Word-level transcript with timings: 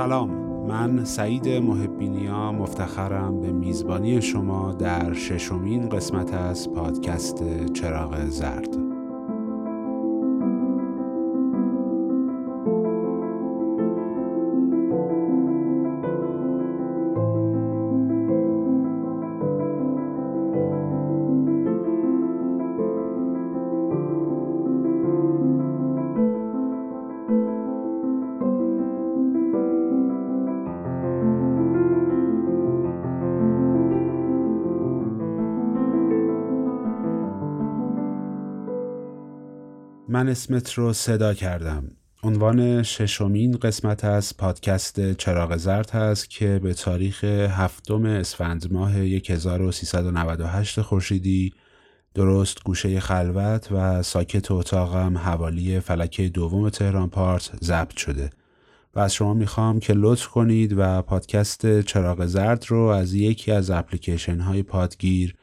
سلام. 0.00 0.30
من 0.66 1.04
سعید 1.04 1.48
محبینیا 1.48 2.52
مفتخرم 2.52 3.40
به 3.40 3.52
میزبانی 3.52 4.22
شما 4.22 4.72
در 4.72 5.12
ششمین 5.12 5.88
قسمت 5.88 6.34
از 6.34 6.72
پادکست 6.72 7.72
چراغ 7.72 8.24
زرد. 8.24 8.89
من 40.12 40.28
اسمت 40.28 40.72
رو 40.72 40.92
صدا 40.92 41.34
کردم. 41.34 41.88
عنوان 42.22 42.82
ششمین 42.82 43.56
قسمت 43.56 44.04
از 44.04 44.36
پادکست 44.36 45.12
چراغ 45.12 45.56
زرد 45.56 45.90
هست 45.90 46.30
که 46.30 46.60
به 46.62 46.74
تاریخ 46.74 47.24
هفتم 47.24 48.04
اسفند 48.04 48.72
ماه 48.72 48.92
1398 48.92 50.80
خورشیدی 50.80 51.52
درست 52.14 52.64
گوشه 52.64 53.00
خلوت 53.00 53.72
و 53.72 54.02
ساکت 54.02 54.50
اتاقم 54.50 55.18
حوالی 55.18 55.80
فلکه 55.80 56.28
دوم 56.28 56.68
تهران 56.70 57.10
پارت 57.10 57.50
ضبط 57.64 57.96
شده. 57.96 58.30
و 58.94 59.00
از 59.00 59.14
شما 59.14 59.34
می‌خوام 59.34 59.80
که 59.80 59.92
لطف 59.96 60.28
کنید 60.28 60.74
و 60.76 61.02
پادکست 61.02 61.80
چراغ 61.80 62.26
زرد 62.26 62.64
رو 62.68 62.80
از 62.80 63.14
یکی 63.14 63.52
از 63.52 63.70
اپلیکیشن 63.70 64.40
های 64.40 64.62
پادگیر 64.62 65.34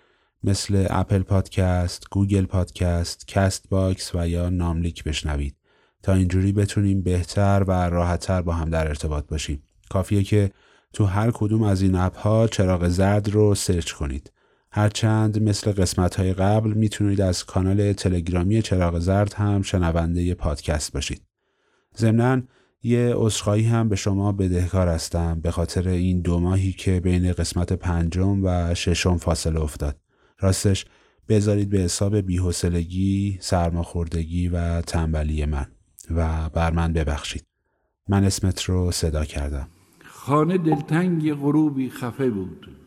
مثل 0.48 0.88
اپل 0.90 1.22
پادکست، 1.22 2.08
گوگل 2.12 2.46
پادکست، 2.46 3.28
کست 3.28 3.70
باکس 3.70 4.16
و 4.16 4.28
یا 4.28 4.50
ناملیک 4.50 5.04
بشنوید 5.04 5.56
تا 6.04 6.14
اینجوری 6.14 6.52
بتونیم 6.52 7.02
بهتر 7.02 7.64
و 7.68 7.72
راحتتر 7.72 8.42
با 8.42 8.54
هم 8.54 8.70
در 8.70 8.88
ارتباط 8.88 9.28
باشیم. 9.28 9.64
کافیه 9.90 10.24
که 10.24 10.52
تو 10.94 11.06
هر 11.06 11.32
کدوم 11.32 11.64
از 11.64 11.82
این 11.82 11.96
app 11.96 12.18
ها 12.18 12.48
چراغ 12.48 12.88
زرد 12.88 13.30
رو 13.30 13.56
search 13.56 13.92
کنید. 13.92 14.32
هرچند 14.72 15.44
مثل 15.44 15.72
قسمت 15.72 16.16
های 16.16 16.34
قبل 16.34 16.74
می‌تونید 16.74 17.22
از 17.22 17.44
کانال 17.44 17.94
تلگرامی 17.94 18.62
چراغ 18.62 19.00
زرد 19.00 19.34
هم 19.34 19.62
شنونده 19.62 20.34
پادکست 20.34 20.94
باشید. 20.94 21.22
ضمناً 21.98 22.42
یه 22.84 23.14
عذرخواهی 23.16 23.64
هم 23.64 23.90
به 23.90 23.96
شما 23.96 24.32
بدهکار 24.32 24.88
هستم 24.88 25.40
به 25.40 25.52
خاطر 25.52 25.88
این 25.88 26.22
دو 26.22 26.40
ماهی 26.40 26.72
که 26.72 27.00
بین 27.00 27.34
قسمت 27.34 27.74
پنجم 27.74 28.46
و 28.46 28.74
ششم 28.74 29.18
فاصله 29.18 29.62
افتاد. 29.62 29.96
راستش 30.40 30.86
بذارید 31.30 31.70
به 31.70 31.78
حساب 31.80 32.18
بیحسلگی، 32.18 33.38
سرماخوردگی 33.42 34.48
و 34.48 34.82
تنبلی 34.82 35.46
من 35.46 35.66
و 36.12 36.50
بر 36.50 36.72
من 36.72 36.94
ببخشید. 36.94 37.46
من 38.10 38.24
اسمت 38.24 38.64
رو 38.64 38.92
صدا 38.92 39.26
کردم. 39.26 39.68
خانه 40.06 40.58
دلتنگ 40.58 41.34
غروبی 41.34 41.90
خفه 41.90 42.30
بود. 42.30 42.78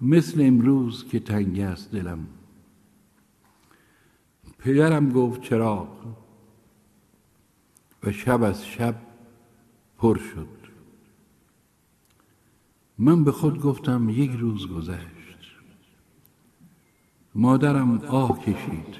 مثل 0.00 0.40
امروز 0.40 1.08
که 1.08 1.20
تنگ 1.20 1.60
است 1.60 1.92
دلم. 1.92 2.26
پدرم 4.58 5.12
گفت 5.12 5.40
چراغ 5.42 6.16
و 8.02 8.12
شب 8.12 8.42
از 8.42 8.66
شب 8.66 8.94
پر 9.98 10.18
شد. 10.18 10.48
من 12.98 13.24
به 13.24 13.32
خود 13.32 13.60
گفتم 13.60 14.08
یک 14.10 14.30
روز 14.30 14.66
گذشت. 14.68 15.21
مادرم 17.34 17.98
آه 17.98 18.40
کشید. 18.40 18.96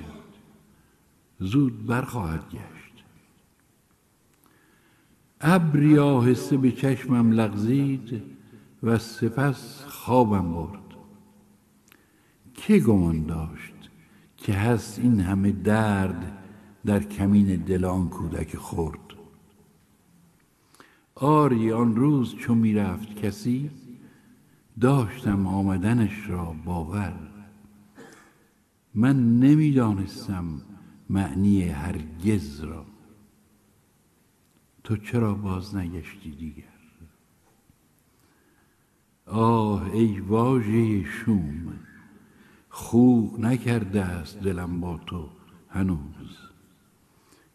زود 1.38 1.87
برخواهد 1.87 2.44
گشت. 2.50 3.04
ابری 5.41 5.98
آهسته 5.98 6.56
به 6.56 6.72
چشمم 6.72 7.32
لغزید 7.32 8.22
و 8.82 8.98
سپس 8.98 9.84
خوابم 9.84 10.53
برد. 10.53 10.78
که 12.54 12.78
گمان 12.78 13.26
داشت 13.26 13.75
که 14.37 14.53
هست 14.53 14.99
این 14.99 15.20
همه 15.20 15.53
درد 15.53 16.38
در 16.87 17.03
کمین 17.03 17.56
دل 17.56 17.84
آن 17.84 18.09
کودک 18.09 18.56
خورد 18.56 18.99
آری 21.14 21.72
آن 21.72 21.97
روز 21.97 22.34
چو 22.34 22.54
می‌رفت 22.54 23.14
کسی 23.14 23.70
داشتم 24.81 25.47
آمدنش 25.47 26.28
را 26.28 26.54
باور. 26.64 27.31
من 28.95 29.41
نمی‌دانستم 29.41 30.63
معنی 31.11 31.63
هرگز 31.63 32.61
را. 32.61 32.87
تو 34.85 34.97
چرا 34.97 35.35
باز 35.35 35.77
نگشتی 35.77 36.31
دیگر؟ 36.31 36.65
آه 39.27 39.91
ای 39.93 40.21
واژه 40.21 41.05
شوم 41.05 41.73
خو 42.69 43.29
نکرده 43.39 44.05
است 44.05 44.39
دلم 44.41 44.81
با 44.81 45.01
تو 45.07 45.29
هنوز. 45.69 46.39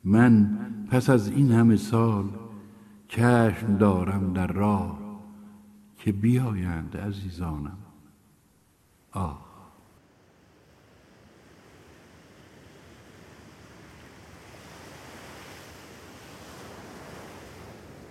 من 0.03 0.57
پس 0.89 1.09
از 1.09 1.27
این 1.27 1.51
همه 1.51 1.75
سال 1.75 2.29
چشم 3.07 3.77
دارم 3.77 4.33
در 4.33 4.47
راه 4.47 4.99
که 5.97 6.11
بیایند 6.11 6.97
عزیزانم. 6.97 7.77
آه. 9.11 9.46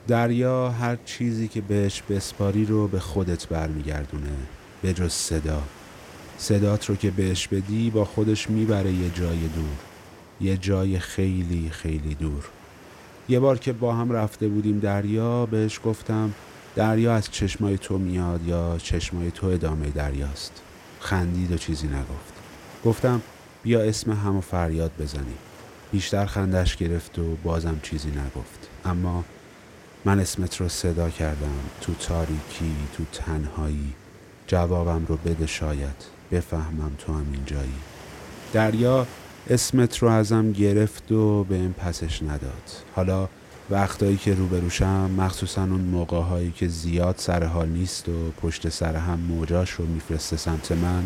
دریا 0.08 0.70
هر 0.70 0.96
چیزی 1.04 1.48
که 1.48 1.60
بهش 1.60 2.02
بسپاری 2.02 2.64
رو 2.64 2.88
به 2.88 3.00
خودت 3.00 3.48
برمیگردونه 3.48 4.32
به 4.82 4.92
جز 4.92 5.12
صدا. 5.12 5.62
صدات 6.38 6.90
رو 6.90 6.96
که 6.96 7.10
بهش 7.10 7.48
بدی 7.48 7.90
با 7.90 8.04
خودش 8.04 8.50
می‌بره 8.50 8.92
یه 8.92 9.10
جای 9.10 9.38
دور. 9.38 9.76
یه 10.40 10.56
جای 10.56 10.98
خیلی 10.98 11.70
خیلی 11.70 12.14
دور. 12.14 12.48
یه 13.28 13.40
بار 13.40 13.58
که 13.58 13.72
با 13.72 13.94
هم 13.94 14.12
رفته 14.12 14.48
بودیم 14.48 14.78
دریا 14.78 15.46
بهش 15.46 15.80
گفتم 15.84 16.32
دریا 16.76 17.14
از 17.14 17.30
چشمای 17.30 17.78
تو 17.78 17.98
میاد 17.98 18.46
یا 18.46 18.78
چشمای 18.78 19.30
تو 19.30 19.46
ادامه 19.46 19.90
دریاست؟ 19.90 20.62
خندید 21.00 21.52
و 21.52 21.56
چیزی 21.56 21.86
نگفت. 21.86 22.32
گفتم 22.84 23.20
بیا 23.62 23.80
اسم 23.80 24.12
همو 24.12 24.40
فریاد 24.40 24.90
بزنیم. 24.98 25.38
بیشتر 25.92 26.26
خندش 26.26 26.76
گرفت 26.76 27.18
و 27.18 27.36
بازم 27.44 27.80
چیزی 27.82 28.10
نگفت. 28.10 28.68
اما 28.84 29.24
من 30.06 30.20
اسمت 30.20 30.56
رو 30.60 30.68
صدا 30.68 31.10
کردم. 31.10 31.58
تو 31.80 31.94
تاریکی 31.94 32.74
تو 32.96 33.04
تنهایی. 33.12 33.92
جوابم 34.46 35.06
رو 35.08 35.16
بده 35.16 35.46
شاید. 35.46 36.04
بفهمم 36.32 36.90
تو 36.98 37.12
هم 37.12 37.26
اینجایی. 37.32 37.74
دریا 38.52 39.06
اسمت 39.50 39.98
رو 39.98 40.08
ازم 40.08 40.52
گرفت 40.52 41.12
و 41.12 41.44
به 41.44 41.54
این 41.54 41.72
پسش 41.72 42.22
نداد. 42.22 42.70
حالا 42.94 43.28
وقتایی 43.70 44.16
که 44.16 44.34
روبروشم 44.34 45.10
مخصوصا 45.10 45.62
اون 45.62 45.80
موقع 45.80 46.20
هایی 46.20 46.50
که 46.50 46.68
زیاد 46.68 47.14
سر 47.18 47.44
حال 47.44 47.68
نیست 47.68 48.08
و 48.08 48.30
پشت 48.42 48.68
سر 48.68 48.96
هم 48.96 49.18
موجاش 49.18 49.70
رو 49.70 49.86
میفرسته 49.86 50.36
سمت 50.36 50.72
من 50.72 51.04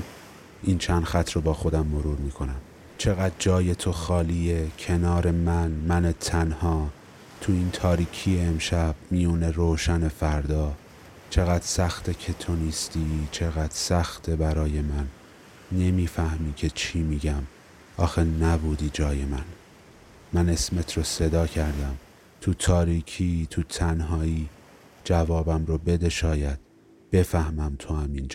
این 0.63 0.79
چند 0.79 1.05
خط 1.05 1.31
رو 1.33 1.41
با 1.41 1.55
خودم 1.55 1.87
مرور 1.87 2.17
می‌کنم. 2.17 2.61
چقدر 2.99 3.35
جای 3.39 3.75
تو 3.75 3.93
خالیه 3.93 4.67
کنار 4.79 5.31
من 5.31 5.71
من 5.71 6.15
تنها. 6.21 6.89
تو 7.41 7.53
این 7.53 7.71
تاریکی 7.71 8.41
امشب 8.41 8.95
میون 9.11 9.43
روشن 9.43 10.09
فردا. 10.09 10.73
چقدر 11.31 11.65
سخته 11.65 12.15
که 12.15 12.33
تو 12.33 12.55
نیستی 12.55 13.29
چقدر 13.31 13.75
سخته 13.75 14.37
برای 14.37 14.81
من. 14.81 15.07
نمی‌فهمی 15.73 16.55
که 16.55 16.71
چی 16.71 16.99
میگم. 17.03 17.43
آخه 17.97 18.25
نبودی 18.25 18.91
جای 18.93 19.25
من. 19.25 19.45
من 20.33 20.49
اسمت 20.49 20.97
رو 20.97 21.03
صدا 21.03 21.47
کردم. 21.47 21.97
تو 22.41 22.55
تاریکی 22.55 23.47
تو 23.51 23.63
تنهایی. 23.63 24.49
جوابم 25.05 25.65
رو 25.67 25.79
بده 25.79 26.09
شاید. 26.09 26.59
بفهمم 27.13 27.77
تو 27.79 27.95
هم 27.95 28.13
این 28.15 28.29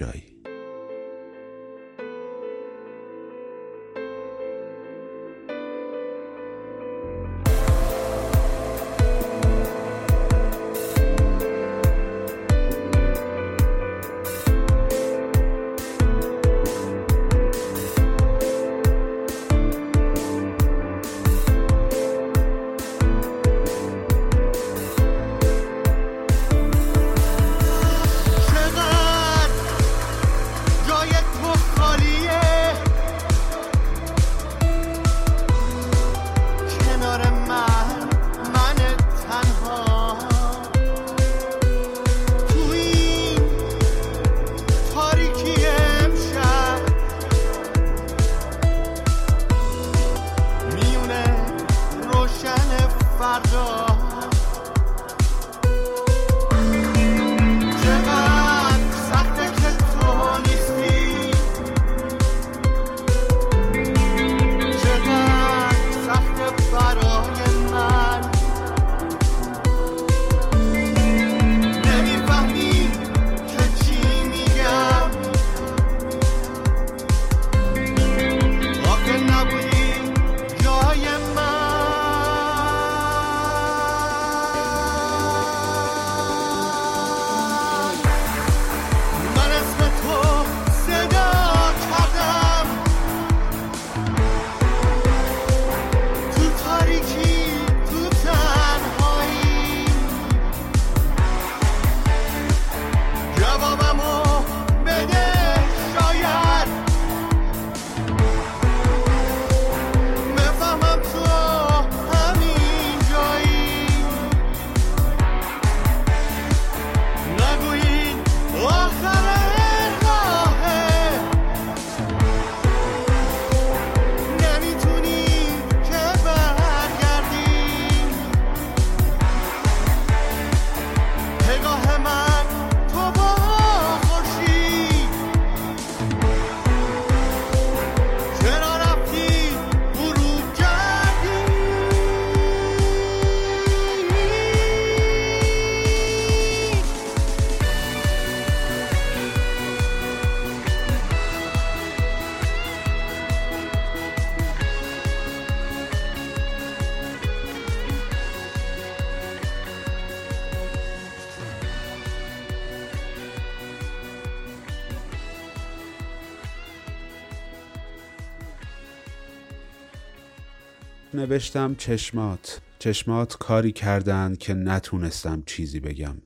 نوشتم 171.15 171.75
چشمات. 171.75 172.61
چشمات 172.79 173.37
کاری 173.37 173.71
کردند 173.71 174.37
که 174.37 174.53
نتونستم 174.53 175.43
چیزی 175.45 175.79
بگم. 175.79 176.17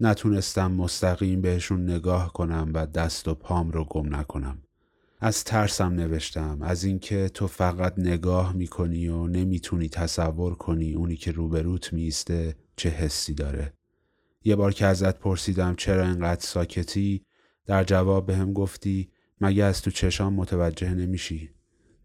نتونستم 0.00 0.72
مستقیم 0.72 1.40
بهشون 1.40 1.90
نگاه 1.90 2.32
کنم 2.32 2.70
و 2.74 2.86
دست 2.86 3.28
و 3.28 3.34
پام 3.34 3.70
رو 3.70 3.84
گم 3.84 4.16
نکنم. 4.16 4.58
از 5.20 5.44
ترسم 5.44 5.92
نوشتم 5.92 6.58
از 6.62 6.84
اینکه 6.84 7.28
تو 7.28 7.46
فقط 7.46 7.94
نگاه 7.98 8.52
می‌کنی 8.52 9.08
و 9.08 9.26
نمی‌تونی 9.26 9.88
تصور 9.88 10.54
کنی 10.54 10.94
اونی 10.94 11.16
که 11.16 11.32
روبروت 11.32 11.92
میسته 11.92 12.56
چه 12.76 12.88
حسی 12.88 13.34
داره. 13.34 13.72
یه 14.44 14.56
بار 14.56 14.72
که 14.72 14.86
ازت 14.86 15.18
پرسیدم 15.18 15.74
چرا 15.74 16.04
انقدر 16.04 16.40
ساکتی 16.40 17.24
در 17.66 17.84
جواب 17.84 18.26
بهم 18.26 18.52
گفتی 18.52 19.10
مگه 19.40 19.64
از 19.64 19.82
تو 19.82 19.90
چشام 19.90 20.34
متوجه 20.34 20.94
نمیشی؟ 20.94 21.50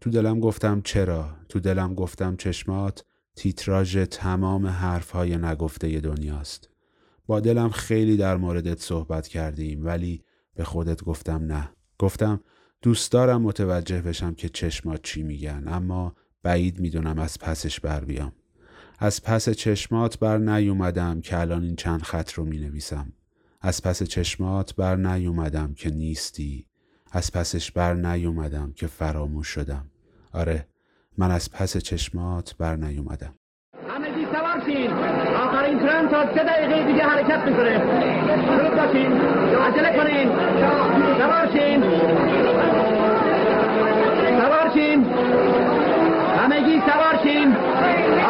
تو 0.00 0.10
دلم 0.10 0.40
گفتم 0.40 0.80
چرا 0.84 1.36
تو 1.48 1.60
دلم 1.60 1.94
گفتم 1.94 2.36
چشمات 2.36 3.04
تیتراژ 3.36 3.98
تمام 3.98 4.66
حرفهای 4.66 5.36
نگفته 5.36 6.00
دنیاست 6.00 6.68
با 7.26 7.40
دلم 7.40 7.70
خیلی 7.70 8.16
در 8.16 8.36
موردت 8.36 8.80
صحبت 8.80 9.28
کردیم 9.28 9.86
ولی 9.86 10.24
به 10.54 10.64
خودت 10.64 11.04
گفتم 11.04 11.44
نه 11.44 11.70
گفتم 11.98 12.40
دوست 12.82 13.12
دارم 13.12 13.42
متوجه 13.42 14.02
بشم 14.02 14.34
که 14.34 14.48
چشمات 14.48 15.02
چی 15.02 15.22
میگن 15.22 15.64
اما 15.66 16.14
بعید 16.42 16.80
می‌دونم 16.80 17.18
از 17.18 17.38
پسش 17.38 17.80
بر 17.80 18.04
بیام 18.04 18.32
از 19.02 19.22
پس 19.22 19.48
چشمات 19.48 20.18
بر 20.18 20.38
نیومدم 20.38 21.20
که 21.20 21.38
الان 21.38 21.62
این 21.62 21.76
چند 21.76 22.02
خط 22.02 22.32
رو 22.32 22.44
می 22.44 22.58
نویسم. 22.58 23.12
از 23.60 23.82
پس 23.82 24.02
چشمات 24.02 24.74
بر 24.74 24.96
نیومدم 24.96 25.74
که 25.74 25.90
نیستی. 25.90 26.66
از 27.12 27.32
پسش 27.32 27.70
بر 27.70 27.94
نیومدم 27.94 28.72
که 28.76 28.86
فراموش 28.86 29.46
شدم. 29.48 29.84
آره 30.34 30.66
من 31.18 31.30
از 31.30 31.52
پس 31.52 31.76
چشمات 31.76 32.54
بر 32.58 32.76
نیومدم. 32.76 33.34
همگی 33.88 34.26
سوار 34.32 34.62
شین 34.66 34.90
آخرین 35.34 35.78
ترن 35.78 36.08
تا 36.08 36.34
سه 36.34 36.44
دقیقه 36.44 36.86
دیگه 36.86 37.04
حرکت 37.04 37.38
می‌کنه. 37.46 37.78
زود 38.58 38.76
باشین. 38.76 39.12
عجله 39.60 39.96
کنین. 39.96 40.28
سوار 41.18 41.48
شین 41.52 41.82
سوار 44.40 44.70
شین 44.74 45.04
همگی 46.38 46.82
سوار 46.86 47.18
شین 47.22 47.56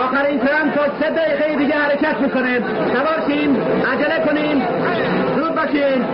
آخرین 0.04 0.38
ترن 0.38 0.70
تا 0.70 0.98
سه 1.00 1.10
دقیقه 1.10 1.56
دیگه 1.56 1.74
حرکت 1.74 2.16
می‌کنه. 2.20 2.58
سوار 2.94 3.24
شین 3.28 3.56
عجله 3.60 4.26
کنین. 4.26 4.62
زود 5.36 5.54
باشین. 5.54 6.04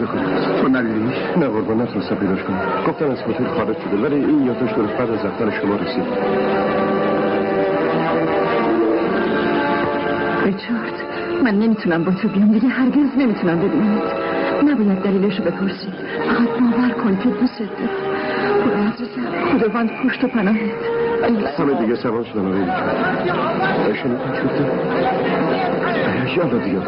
امضا 0.00 0.12
کنید 0.12 0.62
تو 0.62 0.68
ندیدیش؟ 0.68 1.16
نه 1.36 1.46
قربان 1.46 1.80
نتونستم 1.80 2.14
پیداش 2.14 2.42
کنم. 2.42 2.60
گفتم 2.88 3.10
از 3.10 3.18
هتل 3.22 3.44
خارج 3.44 3.76
شده 3.78 3.96
ولی 4.02 4.14
این 4.14 4.42
یادداشت 4.46 4.76
درست 4.76 4.96
بعد 4.96 5.10
از 5.10 5.24
رفتن 5.24 5.50
شما 5.50 5.76
رسید. 5.76 6.04
ریچارد 10.44 10.92
من 11.44 11.54
نمی‌تونم 11.58 12.04
با 12.04 12.12
تو 12.12 12.28
بیام. 12.28 12.52
دیگه 12.52 12.68
هرگز 12.68 13.18
نمی‌تونم 13.18 13.58
ببینمت 13.58 14.14
نباید 14.64 14.98
دلیلشو 14.98 15.42
بپرسی. 15.42 15.88
فقط 16.28 16.48
باور 16.48 16.90
کن 16.90 17.16
که 17.16 17.28
دوست 17.28 17.58
دارم. 17.58 18.92
خداوند 19.52 19.90
پشت 20.04 20.24
و 20.24 20.28
پناهت. 20.28 20.99
همه 21.24 21.74
دیگه 21.74 21.96
سوار 21.96 22.24
شدن 22.24 22.46
آره 22.46 22.58
ریچارد 22.60 23.94
شنیدن 23.94 24.32
شده 24.32 24.80
یالا 26.36 26.58
بیا 26.58 26.80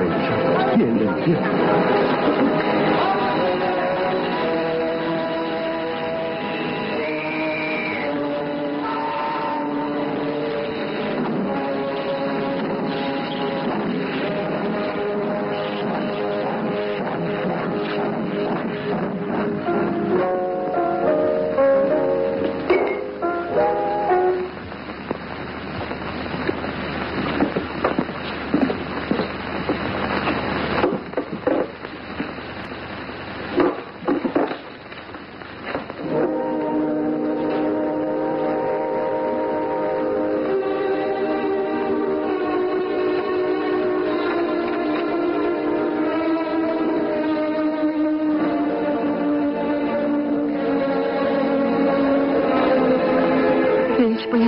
این 0.75 0.99
بیا 1.25 1.39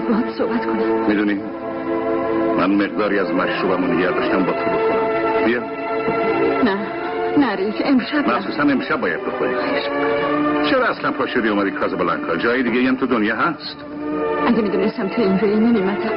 باید 0.04 0.22
باهات 0.22 0.38
صحبت 0.38 0.66
کنم 0.66 1.06
می‌دونی؟ 1.08 1.40
من 2.58 2.70
مقداری 2.70 3.18
از 3.18 3.30
مشروبمو 3.30 3.86
نگه 3.86 4.10
داشتم 4.10 4.44
با 4.44 4.52
تو 4.52 4.58
بخورم. 4.58 5.44
بیا. 5.46 5.62
نه. 6.64 7.54
ریچ 7.56 7.74
امشب. 7.84 8.28
مخصوصا 8.28 8.62
امشب 8.62 9.00
باید 9.00 9.20
بخوری. 9.26 9.54
چرا 10.70 10.86
اصلا 10.86 11.12
پا 11.12 11.26
شدی 11.26 11.48
اومدی 11.48 11.70
کازابلانکا 11.70 12.36
جای 12.36 12.62
دیگه 12.62 12.88
هم 12.88 12.96
تو 12.96 13.06
دنیا 13.06 13.36
هست؟ 13.36 13.76
اگه 14.46 14.62
می‌دونستم 14.62 15.08
تو 15.08 15.22
اینجایی 15.22 15.56
نمیمدم. 15.56 16.10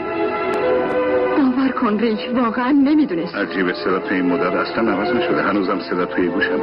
باور 1.38 1.70
کن 1.70 2.00
ریچ 2.00 2.20
واقعا 2.36 2.72
نمی‌دونستم. 2.72 3.38
عجیبه 3.39 3.74
صدا 3.74 4.00
تو 4.00 4.13
این 4.13 4.25
مدت. 4.25 4.53
اصلا 4.53 4.91
عوض 4.91 5.15
نشده. 5.15 5.41
هنوزم 5.41 5.79
صدا 5.79 6.06
توی 6.06 6.27
گوشمه. 6.27 6.60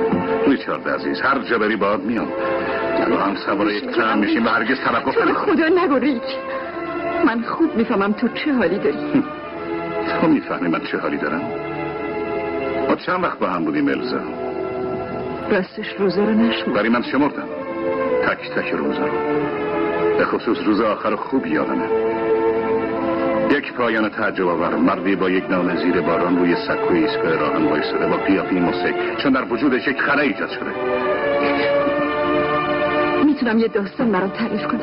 ریچارد 0.46 0.88
عزیز 0.88 1.20
هر 1.20 1.38
جا 1.38 1.58
بری 1.58 1.76
باد 1.76 2.02
میام. 2.02 2.28
با 3.10 3.16
هم 3.16 3.36
سوار 3.36 3.70
یک 3.70 3.90
ترم 3.90 4.18
میشیم 4.18 4.46
و 4.46 4.48
هرگز 4.48 4.80
توقف 4.80 5.18
خدا 5.18 5.68
نگو 5.84 5.98
ریچ 5.98 6.22
من 7.26 7.42
خوب 7.42 7.76
می‌فهمم 7.76 8.12
تو 8.12 8.28
چه 8.28 8.52
حالی 8.52 8.78
داری. 8.78 9.24
تو 10.20 10.26
می‌فهمی 10.26 10.68
من 10.68 10.80
چه 10.80 10.98
حالی 10.98 11.16
دارم؟ 11.16 11.42
ما 12.88 12.94
چند 12.94 13.24
وقت 13.24 13.38
با 13.38 13.46
هم 13.46 13.64
بودیم 13.64 13.88
الزا 13.88 14.20
راستش 15.50 15.86
روزا 15.98 16.24
رو 16.24 16.30
نشمر 16.30 16.74
ولی 16.74 16.88
من 16.88 17.02
شمردم. 17.02 17.48
تک 18.26 18.50
تک 18.50 18.70
روزا 18.72 19.06
رو. 19.06 19.18
به 20.18 20.24
خصوص 20.24 20.58
روز 20.66 20.80
آخر 20.80 21.16
خوب 21.16 21.46
یادمه. 21.46 21.88
یک 23.50 23.72
پایان 23.72 24.08
تعجب 24.08 24.48
آور. 24.48 24.74
مردی 24.74 25.16
با 25.16 25.30
یک 25.30 25.50
نامه 25.50 25.76
زیر 25.76 26.00
باران 26.00 26.38
روی 26.38 26.54
سکوی 26.68 26.98
ایستگاه 26.98 27.36
راهن 27.36 27.64
وایساده 27.64 28.06
با 28.06 28.16
قیافی 28.16 28.54
موسیقی 28.54 29.16
چون 29.22 29.32
در 29.32 29.44
وجودش 29.52 29.88
یک 29.88 30.00
خلا 30.00 30.22
ایجاد 30.22 30.48
شده. 30.50 30.70
می‌تونم 33.24 33.58
یه 33.58 33.68
داستان 33.68 34.12
برام 34.12 34.30
تعریف 34.30 34.66
کنم. 34.66 34.80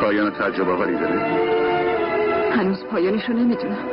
پایان 0.00 0.30
تعجب 0.30 0.68
آوری 0.68 0.94
داره؟ 0.94 1.63
هنوز 2.64 2.78
پایانش 2.90 3.22
رو 3.28 3.34
نمی‌دونم. 3.34 3.86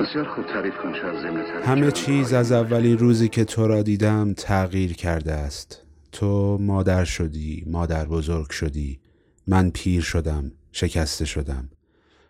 بسیار 0.00 0.24
خوب 0.34 0.46
تعریف 0.46 0.74
کن 0.82 0.92
تعریف 0.92 1.66
همه 1.66 1.90
چیز 1.90 2.32
از 2.32 2.52
اولین 2.52 2.98
روزی 2.98 3.28
که 3.28 3.44
تو 3.44 3.66
را 3.68 3.82
دیدم 3.82 4.34
تغییر 4.36 4.92
کرده 4.92 5.32
است. 5.32 5.82
تو 6.12 6.58
مادر 6.60 7.04
شدی 7.04 7.64
مادر 7.66 8.04
بزرگ 8.04 8.50
شدی. 8.50 9.00
من 9.46 9.70
پیر 9.70 10.02
شدم 10.02 10.52
شکسته 10.72 11.24
شدم. 11.24 11.68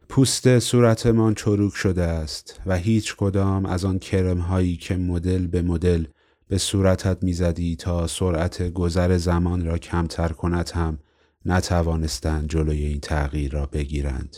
پوست 0.08 0.58
صورتمان 0.58 1.34
چروک 1.34 1.74
شده 1.74 2.02
است 2.02 2.60
و 2.66 2.76
هیچ 2.76 3.16
کدام 3.16 3.66
از 3.66 3.84
آن 3.84 3.98
کرم 3.98 4.38
هایی 4.38 4.76
که 4.76 4.96
مدل 4.96 5.46
به 5.46 5.62
مدل 5.62 6.04
به 6.48 6.58
صورتت 6.58 7.22
می‌زدی 7.22 7.76
تا 7.76 8.06
سرعت 8.06 8.70
گذر 8.70 9.16
زمان 9.16 9.66
را 9.66 9.78
کمتر 9.78 10.28
کند 10.28 10.70
هم 10.74 10.98
نتوانستند 11.44 12.48
جلوی 12.48 12.84
این 12.84 13.00
تغییر 13.00 13.52
را 13.52 13.66
بگیرند. 13.66 14.36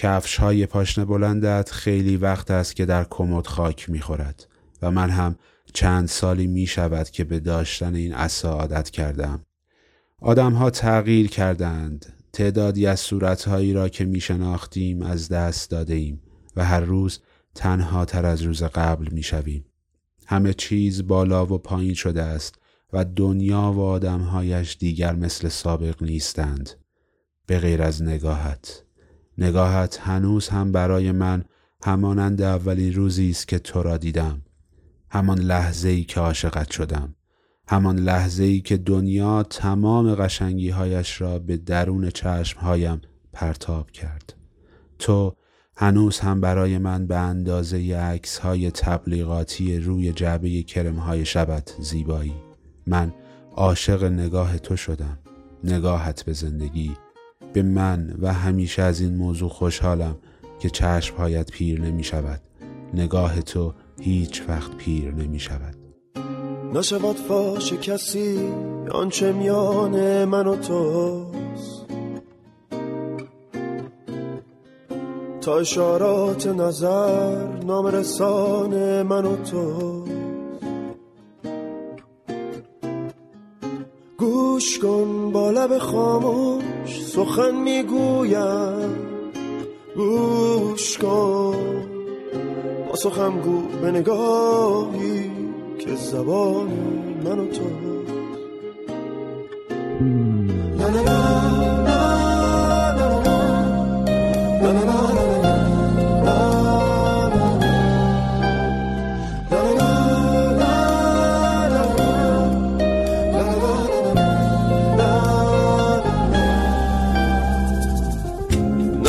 کفش 0.00 0.36
های 0.36 0.66
پاشنه 0.66 1.04
بلندت 1.04 1.70
خیلی 1.70 2.16
وقت 2.16 2.50
است 2.50 2.76
که 2.76 2.86
در 2.86 3.06
کمد 3.10 3.46
خاک 3.46 3.90
می‌خورد 3.90 4.46
و 4.82 4.90
من 4.90 5.10
هم 5.10 5.36
چند 5.74 6.08
سالی 6.08 6.46
می 6.46 6.66
شود 6.66 7.10
که 7.10 7.24
به 7.24 7.40
داشتن 7.40 7.94
این 7.94 8.14
عصا 8.14 8.50
عادت 8.50 8.90
کردم. 8.90 9.44
آدم 10.20 10.52
ها 10.52 10.70
تغییر 10.70 11.28
کردند. 11.28 12.06
تعدادی 12.32 12.86
از 12.86 13.00
صورتهایی 13.00 13.72
را 13.72 13.88
که 13.88 14.04
می 14.04 14.20
شناختیم 14.20 15.02
از 15.02 15.28
دست 15.28 15.70
داده 15.70 15.94
ایم 15.94 16.22
و 16.56 16.64
هر 16.64 16.80
روز 16.80 17.20
تنها 17.54 18.04
تر 18.04 18.26
از 18.26 18.42
روز 18.42 18.62
قبل 18.62 19.08
می 19.12 19.22
شویم. 19.22 19.64
همه 20.26 20.54
چیز 20.54 21.06
بالا 21.06 21.46
و 21.46 21.58
پایین 21.58 21.94
شده 21.94 22.22
است 22.22 22.54
و 22.92 23.04
دنیا 23.04 23.72
و 23.72 23.80
آدمهایش 23.80 24.76
دیگر 24.80 25.14
مثل 25.14 25.48
سابق 25.48 26.02
نیستند. 26.02 26.70
به 27.46 27.58
غیر 27.58 27.82
از 27.82 28.02
نگاهت. 28.02 28.87
نگاهت 29.38 30.00
هنوز 30.00 30.48
هم 30.48 30.72
برای 30.72 31.12
من 31.12 31.44
همانند 31.82 32.42
اولین 32.42 32.94
روزی 32.94 33.30
است 33.30 33.48
که 33.48 33.58
تو 33.58 33.82
را 33.82 33.96
دیدم. 33.96 34.42
همان 35.10 35.38
لحظه 35.38 35.88
ای 35.88 36.04
که 36.04 36.20
عاشقت 36.20 36.70
شدم. 36.70 37.14
همان 37.68 37.98
لحظه 37.98 38.44
ای 38.44 38.60
که 38.60 38.76
دنیا 38.76 39.42
تمام 39.42 40.14
قشنگی 40.14 40.70
هایش 40.70 41.20
را 41.20 41.38
به 41.38 41.56
درون 41.56 42.10
چشم 42.10 42.60
هایم 42.60 43.00
پرتاب 43.32 43.90
کرد 43.90 44.34
تو 44.98 45.34
هنوز 45.76 46.18
هم 46.18 46.40
برای 46.40 46.78
من 46.78 47.06
به 47.06 47.16
اندازه 47.16 47.96
عکس 47.96 48.38
های 48.38 48.70
تبلیغاتی 48.70 49.78
روی 49.78 50.12
جعبه 50.12 50.62
کرم 50.62 50.96
های 50.96 51.24
شبت 51.24 51.74
زیبایی 51.80 52.34
من 52.86 53.12
عاشق 53.56 54.04
نگاه 54.04 54.58
تو 54.58 54.76
شدم 54.76 55.18
نگاهت 55.64 56.22
به 56.22 56.32
زندگی 56.32 56.96
به 57.52 57.62
من 57.62 58.14
و 58.22 58.32
همیشه 58.32 58.82
از 58.82 59.00
این 59.00 59.16
موضوع 59.16 59.48
خوشحالم 59.48 60.16
که 60.58 60.70
چشمهایت 60.70 61.50
پیر 61.50 61.80
نمی 61.80 62.04
شود. 62.04 62.40
نگاه 62.94 63.40
تو 63.40 63.74
هیچ 64.00 64.42
وقت 64.48 64.74
پیر 64.76 65.14
نمی 65.14 65.40
شود. 65.40 65.74
نشود 66.74 67.16
فاش 67.16 67.72
کسی 67.72 68.38
آنچه 68.90 69.32
میان 69.32 70.24
من 70.24 70.46
و 70.46 70.56
توست. 70.56 71.86
تا 75.40 75.58
اشارات 75.58 76.46
نظر 76.46 77.46
نام 77.46 77.86
رسان 77.86 79.02
من 79.02 79.24
و 79.24 79.36
تو 79.36 80.04
گوش 84.18 84.78
کن 84.78 85.32
با 85.32 85.50
لب 85.50 85.78
خاموش. 85.78 86.57
سخن 86.88 87.54
می‌گویم 87.54 88.96
گوش 89.96 90.98
کن. 90.98 91.88
با 92.88 92.96
سخم 92.96 93.40
گو 93.40 93.62
به 93.82 93.90
نگاهی 93.90 95.30
که 95.78 95.94
زبان 95.94 96.68
من 97.24 97.38
و 97.38 97.46
تو. 97.46 97.64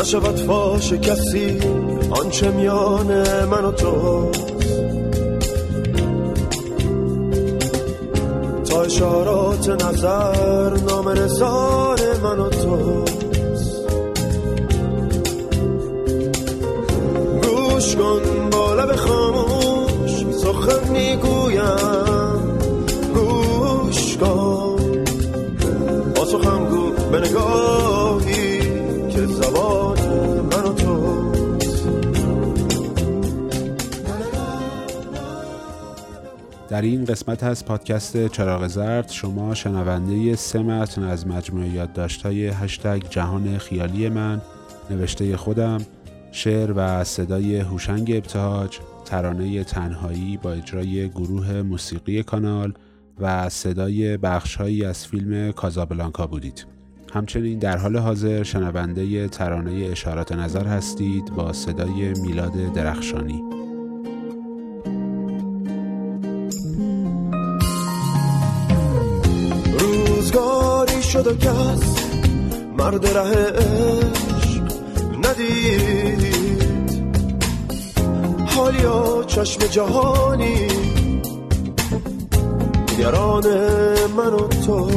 نشود 0.09 0.35
فاش 0.35 0.93
کسی 0.93 1.59
آنچه 2.11 2.51
میان 2.51 3.07
من 3.45 3.65
و 3.65 3.71
تو. 3.71 4.31
تا 8.69 8.81
اشارات 8.81 9.69
نظر 9.69 10.77
نام 10.77 11.07
رسان 11.07 11.99
من 12.23 12.39
و 12.39 12.49
تو. 12.49 13.05
گوش 17.43 17.95
کن 17.95 18.49
با 18.51 18.73
لب 18.73 18.95
خاموش 18.95 20.25
سخن 20.31 20.91
می‌گویم. 20.91 22.59
گوش 23.15 24.17
کن. 24.17 25.03
با 26.15 26.25
سخن 26.25 26.65
گو 26.65 26.91
به 27.11 27.19
نگاهی 27.19 27.98
در 36.79 36.85
این 36.85 37.05
قسمت 37.05 37.43
از 37.43 37.65
پادکست 37.65 38.27
چراغ 38.27 38.67
زرد 38.67 39.09
شما 39.09 39.53
شنونده 39.53 40.35
سه 40.35 40.59
متن 40.59 41.03
از 41.03 41.27
مجموعه 41.27 41.69
یادداشت‌های 41.69 42.47
هشتگ 42.47 43.03
جهان 43.09 43.57
خیالی 43.57 44.09
من 44.09 44.41
نوشته 44.89 45.37
خودم 45.37 45.77
شعر 46.31 46.73
و 46.75 47.03
صدای 47.03 47.59
هوشنگ 47.59 48.11
ابتهاج 48.11 48.79
ترانه 49.05 49.63
تنهایی 49.63 50.37
با 50.37 50.51
اجرای 50.51 51.09
گروه 51.09 51.61
موسیقی 51.61 52.23
کانال 52.23 52.73
و 53.19 53.49
صدای 53.49 54.17
بخشهایی 54.17 54.85
از 54.85 55.07
فیلم 55.07 55.51
کازابلانکا 55.51 56.27
بودید. 56.27 56.65
همچنین 57.13 57.59
در 57.59 57.77
حال 57.77 57.97
حاضر 57.97 58.43
شنونده 58.43 59.27
ترانه 59.27 59.87
اشارات 59.91 60.31
نظر 60.31 60.67
هستید 60.67 61.25
با 61.25 61.53
صدای 61.53 62.13
میلاد 62.13 62.73
درخشانی. 62.73 63.68
شد 71.19 71.27
و 71.27 71.35
کس 71.35 71.81
مرد 72.77 73.17
ره 73.17 73.51
عشق 73.51 74.61
ندید. 75.25 76.39
حالیا 78.45 79.23
چشم 79.27 79.67
جهانی 79.67 80.67
نگران 82.93 83.43
من 84.17 84.33
و 84.33 84.47
تو 84.47 84.89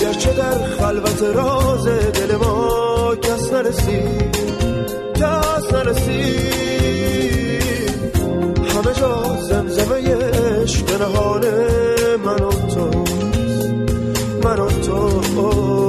گرچه 0.00 0.32
در 0.32 0.58
خلوت 0.58 1.22
راز 1.22 1.86
دل 1.86 2.36
ما 2.36 3.16
کس 3.16 3.52
نرسید 3.52 4.36
کس 5.14 5.72
نرسید. 5.72 6.52
همه 8.68 8.94
جا 8.94 9.36
زمزمه 9.48 10.14
عشق 10.14 11.02
نهان 11.02 11.42
من 11.42 11.48
و 11.48 11.50
تو 11.50 11.81
من 14.44 14.60
و 14.60 14.68
تو. 14.68 15.81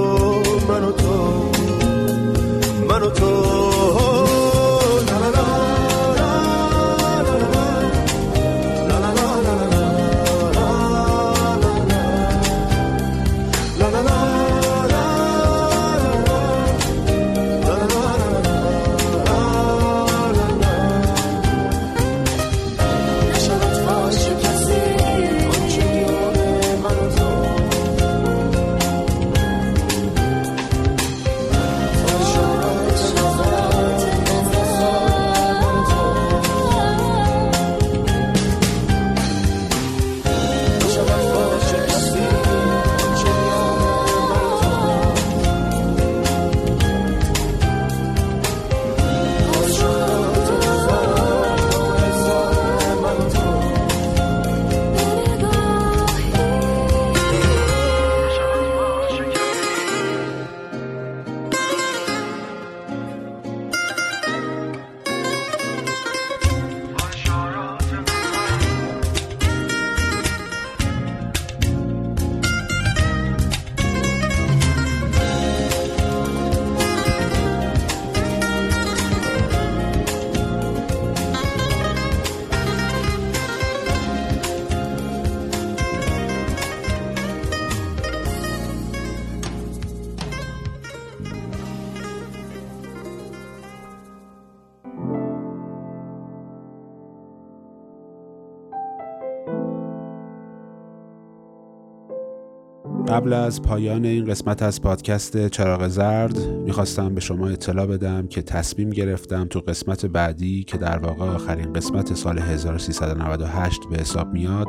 قبل 103.14 103.34
از 103.34 103.62
پایان 103.62 104.06
این 104.06 104.26
قسمت 104.26 104.64
از 104.64 104.82
پادکست 104.82 105.48
چراغ 105.48 105.88
زرد 105.88 106.48
می‌خواستم 106.48 107.16
به 107.16 107.22
شما 107.22 107.48
اطلاع 107.48 107.86
بدم 107.86 108.28
که 108.28 108.42
تصمیم 108.42 108.90
گرفتم 108.90 109.48
تو 109.50 109.60
قسمت 109.60 110.06
بعدی 110.06 110.64
که 110.64 110.78
در 110.78 110.98
واقع 110.98 111.26
آخرین 111.26 111.74
قسمت 111.74 112.14
سال 112.14 112.40
1398 112.40 113.82
به 113.92 113.98
حساب 113.98 114.34
میاد 114.34 114.68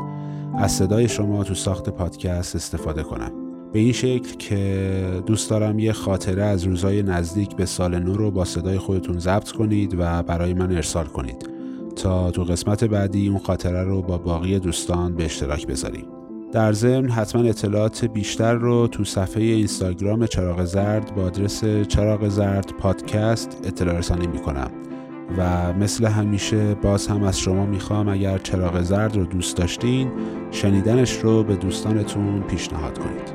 از 0.58 0.72
صدای 0.72 1.08
شما 1.08 1.44
تو 1.44 1.54
ساخت 1.54 1.88
پادکست 1.88 2.56
استفاده 2.56 3.02
کنم. 3.02 3.32
به 3.72 3.78
این 3.78 3.92
شکل 3.92 4.36
که 4.38 5.22
دوست 5.26 5.50
دارم 5.50 5.78
یه 5.78 5.92
خاطره 5.92 6.42
از 6.42 6.64
روزای 6.64 7.02
نزدیک 7.02 7.56
به 7.56 7.66
سال 7.66 7.98
نو 7.98 8.16
رو 8.16 8.30
با 8.30 8.44
صدای 8.44 8.78
خودتون 8.78 9.18
ضبط 9.18 9.50
کنید 9.50 9.94
و 9.98 10.22
برای 10.22 10.54
من 10.54 10.72
ارسال 10.72 11.06
کنید. 11.06 11.48
تا 11.96 12.30
تو 12.30 12.44
قسمت 12.44 12.84
بعدی 12.84 13.28
اون 13.28 13.38
خاطره 13.38 13.82
رو 13.82 14.02
با 14.02 14.18
باقی 14.18 14.58
دوستان 14.58 15.14
به 15.14 15.24
اشتراک 15.24 15.66
بذاریم. 15.66 16.04
در 16.54 16.72
ضمن 16.72 17.10
حتما 17.10 17.42
اطلاعات 17.42 18.04
بیشتر 18.04 18.54
رو 18.54 18.86
تو 18.86 19.04
صفحه 19.04 19.42
اینستاگرام 19.42 20.26
چراغ 20.26 20.64
زرد 20.64 21.14
با 21.14 21.22
آدرس 21.22 21.64
چراغ 21.64 22.28
زرد 22.28 22.72
پادکست 22.78 23.60
اطلاع 23.64 23.98
رسانی 23.98 24.26
می‌کنم. 24.26 24.70
و 25.38 25.72
مثل 25.72 26.06
همیشه 26.06 26.74
باز 26.74 27.06
هم 27.06 27.22
از 27.22 27.40
شما 27.40 27.66
می‌خوام 27.66 28.08
اگر 28.08 28.38
چراغ 28.38 28.82
زرد 28.82 29.16
رو 29.16 29.24
دوست 29.24 29.56
داشتین 29.56 30.10
شنیدنش 30.50 31.12
رو 31.12 31.42
به 31.42 31.56
دوستانتون 31.56 32.42
پیشنهاد 32.42 32.98
کنید. 32.98 33.33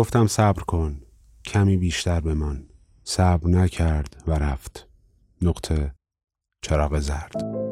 گفتم 0.00 0.26
صبر 0.26 0.62
کن 0.62 1.00
کمی 1.44 1.76
بیشتر 1.76 2.20
بمان. 2.20 2.66
صبر 3.04 3.48
نکرد 3.48 4.22
و 4.26 4.32
رفت. 4.32 4.88
نقطه 5.42 5.94
چراغ 6.62 6.98
زرد. 6.98 7.69